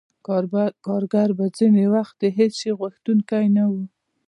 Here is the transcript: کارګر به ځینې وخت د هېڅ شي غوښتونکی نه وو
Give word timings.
کارګر 0.85 1.29
به 1.37 1.45
ځینې 1.57 1.85
وخت 1.95 2.15
د 2.21 2.25
هېڅ 2.37 2.51
شي 2.61 2.71
غوښتونکی 2.79 3.45
نه 3.55 3.63
وو 3.71 3.83